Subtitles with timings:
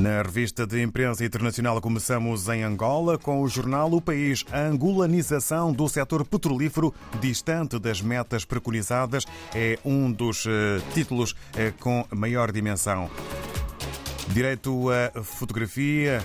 [0.00, 4.46] Na revista de imprensa internacional começamos em Angola com o jornal O País.
[4.50, 11.74] A angolanização do setor petrolífero distante das metas preconizadas é um dos eh, títulos eh,
[11.78, 13.10] com maior dimensão.
[14.32, 16.24] Direito à fotografia.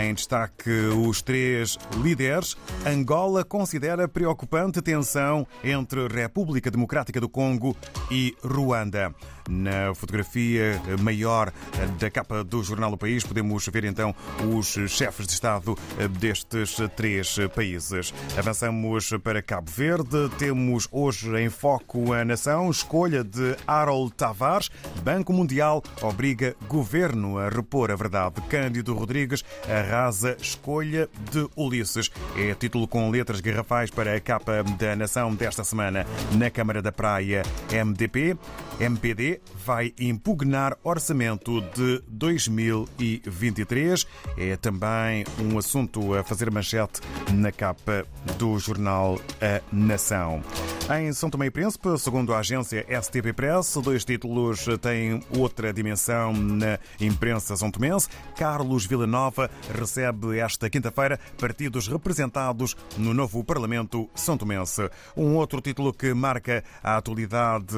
[0.00, 2.56] Em destaque, os três líderes.
[2.86, 7.76] Angola considera preocupante tensão entre República Democrática do Congo
[8.10, 9.14] e Ruanda.
[9.48, 11.50] Na fotografia maior
[11.98, 14.14] da capa do jornal O País, podemos ver então
[14.54, 15.74] os chefes de Estado
[16.20, 18.12] destes três países.
[18.36, 20.28] Avançamos para Cabo Verde.
[20.38, 22.70] Temos hoje em foco a nação.
[22.70, 24.70] Escolha de Harold Tavares.
[25.02, 28.42] Banco Mundial obriga governo a repor a verdade.
[28.50, 32.10] Cândido Rodrigues arrasa escolha de Ulisses.
[32.36, 36.06] É título com letras garrafais para a capa da nação desta semana.
[36.32, 38.36] Na Câmara da Praia, MDP,
[38.80, 44.06] MPD vai impugnar orçamento de 2023.
[44.36, 47.00] É também um assunto a fazer manchete
[47.32, 48.06] na capa
[48.38, 50.42] do jornal A Nação.
[50.90, 56.32] Em São Tomé e Príncipe, segundo a agência STP Press, dois títulos têm outra dimensão
[56.32, 58.08] na imprensa são tomense.
[58.34, 64.88] Carlos Villanova recebe esta quinta-feira partidos representados no novo Parlamento São Tomense.
[65.14, 67.76] Um outro título que marca a atualidade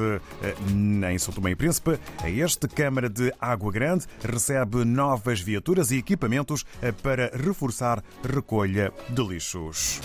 [1.11, 2.65] em São Tomé e Príncipe é este.
[2.65, 6.63] Câmara de Água Grande recebe novas viaturas e equipamentos
[7.03, 9.99] para reforçar recolha de lixos.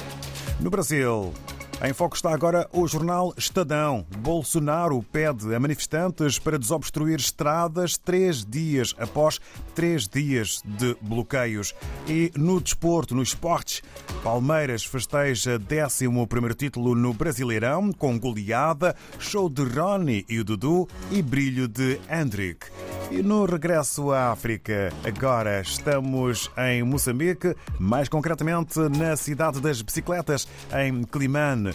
[0.58, 1.32] No Brasil,
[1.82, 4.06] em foco está agora o jornal Estadão.
[4.18, 9.38] Bolsonaro pede a manifestantes para desobstruir estradas três dias após
[9.74, 11.74] três dias de bloqueios.
[12.08, 13.82] E no desporto, no esportes,
[14.22, 21.20] Palmeiras festeja 11 título no Brasileirão com goleada, show de Rony e o Dudu e
[21.20, 22.66] brilho de Hendrick.
[23.10, 30.48] E no regresso à África, agora estamos em Moçambique, mais concretamente na cidade das bicicletas,
[30.76, 31.72] em Climane.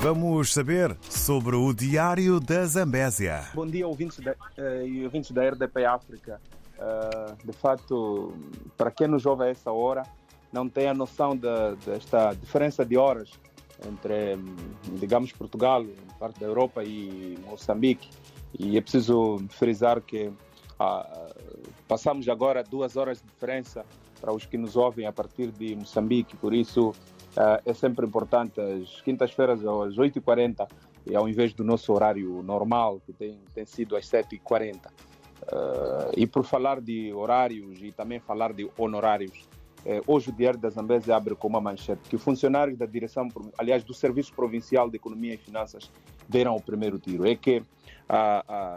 [0.00, 3.44] Vamos saber sobre o Diário da Zambésia.
[3.54, 6.40] Bom dia, ouvintes da, uh, ouvintes da RDP África.
[6.78, 8.32] Uh, de fato,
[8.76, 10.04] para quem nos ouve a essa hora,
[10.50, 13.30] não tem a noção de, desta diferença de horas
[13.86, 14.36] entre,
[14.98, 15.84] digamos, Portugal,
[16.18, 18.08] parte da Europa, e Moçambique.
[18.58, 20.30] E é preciso frisar que
[20.78, 21.28] ah,
[21.86, 23.84] passamos agora duas horas de diferença
[24.20, 26.92] para os que nos ouvem a partir de Moçambique, por isso
[27.36, 30.66] ah, é sempre importante, às quintas-feiras às 8h40,
[31.06, 34.86] e ao invés do nosso horário normal, que tem, tem sido às 7h40.
[35.40, 39.48] Uh, e por falar de horários e também falar de honorários,
[39.84, 43.84] eh, hoje o Diário da Zambésia abre com uma manchete que funcionários da direção, aliás,
[43.84, 45.90] do Serviço Provincial de Economia e Finanças
[46.28, 47.26] deram o primeiro tiro.
[47.26, 47.62] É que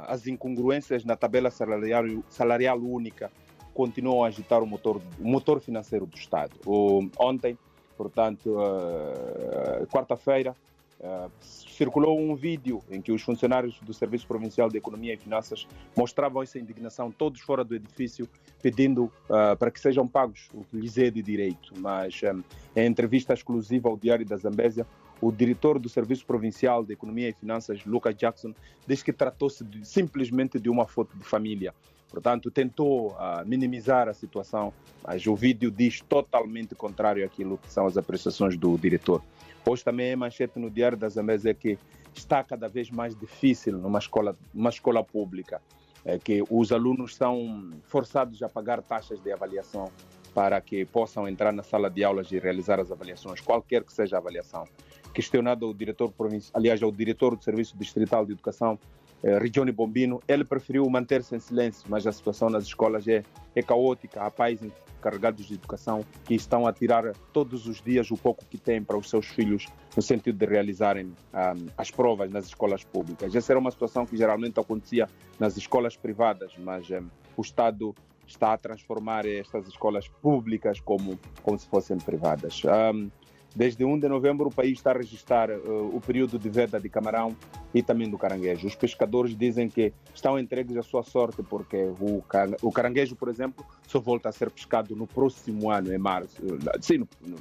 [0.08, 3.32] as incongruências na tabela salarial, salarial única
[3.74, 6.52] continuam a agitar o motor, o motor financeiro do Estado.
[6.66, 7.58] O, ontem,
[7.98, 10.56] portanto, uh, quarta-feira,
[11.02, 15.68] uh, circulou um vídeo em que os funcionários do Serviço Provincial de Economia e Finanças
[15.96, 18.28] mostravam essa indignação, todos fora do edifício,
[18.62, 21.74] pedindo uh, para que sejam pagos o que lhes é de direito.
[21.78, 22.44] Mas, um,
[22.76, 24.86] em entrevista exclusiva ao Diário da Zambésia,
[25.22, 28.54] o diretor do Serviço Provincial de Economia e Finanças, Lucas Jackson,
[28.88, 31.74] diz que tratou-se simplesmente de uma foto de família.
[32.12, 37.88] Portanto, tentou uh, minimizar a situação, mas o vídeo diz totalmente contrário àquilo que são
[37.88, 39.24] as apreciações do diretor.
[39.66, 41.80] Hoje também é manchete no Diário das Zambésia que
[42.14, 45.62] está cada vez mais difícil numa escola, numa escola pública,
[46.04, 49.90] é que os alunos são forçados a pagar taxas de avaliação
[50.34, 54.18] para que possam entrar na sala de aulas e realizar as avaliações, qualquer que seja
[54.18, 54.66] a avaliação.
[55.14, 56.14] Questionado ao diretor
[56.54, 58.80] aliás, ao diretor do Serviço Distrital de Educação,
[59.24, 63.24] eh, Regione Bombino, ele preferiu manter-se em silêncio, mas a situação nas escolas é,
[63.56, 64.22] é caótica.
[64.22, 64.62] Há pais
[65.02, 68.98] encarregados de educação que estão a tirar todos os dias o pouco que têm para
[68.98, 73.36] os seus filhos, no sentido de realizarem um, ah, as provas nas escolas públicas.
[73.36, 75.08] Essa era uma situação que geralmente acontecia
[75.40, 77.96] nas escolas privadas, mas um, o Estado
[78.28, 82.62] está a transformar estas escolas públicas como, como se fossem privadas.
[82.66, 83.10] Um,
[83.56, 86.88] Desde 1 de novembro, o país está a registrar uh, o período de veda de
[86.88, 87.36] camarão
[87.74, 88.66] e também do caranguejo.
[88.66, 92.24] Os pescadores dizem que estão entregues à sua sorte, porque o,
[92.62, 96.42] o caranguejo, por exemplo, só volta a ser pescado no próximo ano, em março.
[96.80, 97.38] Sim, no, no,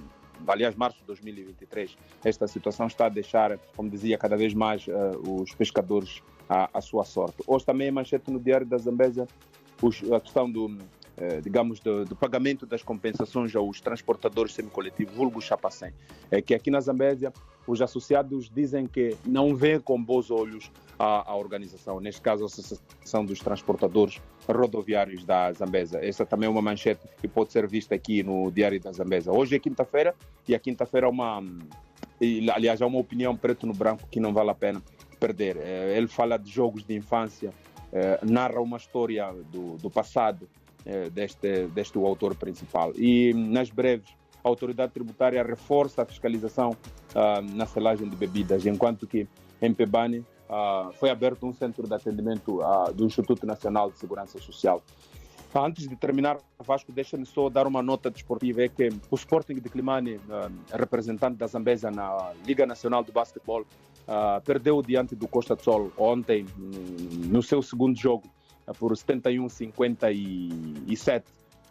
[0.49, 1.97] aliás, março de 2023.
[2.25, 6.81] Esta situação está a deixar, como dizia, cada vez mais uh, os pescadores à, à,
[6.81, 7.37] sua sorte.
[7.47, 9.29] Hoje também é manchete no Diário da Zambésia
[10.15, 10.77] a questão do,
[11.17, 15.93] eh, digamos, do, do, pagamento das compensações aos transportadores semicoletivos, vulgo Chapacém.
[16.31, 17.33] É que aqui na Zambésia,
[17.67, 22.47] os associados dizem que não vê com bons olhos a, a, organização, neste caso a
[22.47, 26.05] Associação dos Transportadores Rodoviários da Zambesa.
[26.05, 29.33] Essa também é uma manchete que pode ser vista aqui no Diário da Zambesa.
[29.33, 30.15] Hoje é quinta-feira
[30.49, 31.43] e a quinta-feira é uma,
[32.55, 34.83] aliás, é uma opinião preto no branco que não vale a pena
[35.19, 35.57] perder.
[35.59, 37.53] Eh, ele fala de jogos de infância,
[37.93, 40.49] eh, narra uma história do, do passado
[41.13, 42.93] deste, deste autor principal.
[42.97, 44.09] E nas breves,
[44.43, 46.77] a autoridade tributária reforça a fiscalização
[47.53, 49.29] na selagem de bebidas, enquanto que
[49.61, 50.19] em Pebane
[50.49, 54.83] uh, foi aberto um centro de atendimento uh, do Instituto Nacional de Segurança Social.
[55.55, 59.69] Antes de terminar, Vasco, deixa-me só dar uma nota desportiva, é que o Sporting de
[59.69, 60.21] Climane,
[60.73, 63.67] representante da Zambesa na Liga Nacional de Basquetebol,
[64.45, 68.31] perdeu diante do Costa do Sol ontem, no seu segundo jogo,
[68.79, 71.23] por 71-57.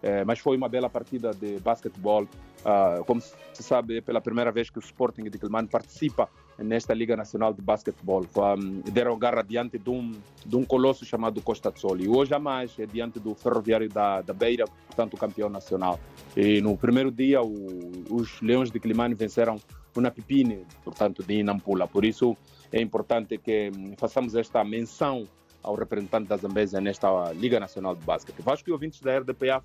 [0.01, 2.24] É, mas foi uma bela partida de basquetebol.
[2.24, 6.94] Uh, como se sabe, é pela primeira vez que o Sporting de Quilmane participa nesta
[6.94, 8.25] Liga Nacional de Basquetebol.
[8.36, 10.12] Um, deram garra diante de um,
[10.45, 11.97] de um colosso chamado Costa de Sol.
[11.97, 16.00] E hoje a mais é diante do Ferroviário da, da Beira, portanto, campeão nacional.
[16.35, 19.57] E no primeiro dia, o, os Leões de Quilmane venceram
[19.95, 21.88] o Napipine, portanto, de Inampula.
[21.88, 22.38] Por isso
[22.71, 25.24] é importante que hum, façamos esta menção
[25.63, 28.41] ao representante da Zambésia nesta Liga Nacional de Basquete.
[28.41, 29.61] Vasco e ouvintes da RDPA,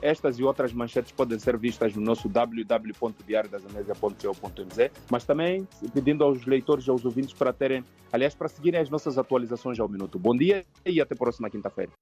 [0.00, 6.84] estas e outras manchetes podem ser vistas no nosso www.diariodazamésia.co.mz, mas também pedindo aos leitores
[6.86, 10.18] e aos ouvintes para terem, aliás, para seguirem as nossas atualizações ao minuto.
[10.18, 11.92] Bom dia e até a próxima quinta-feira.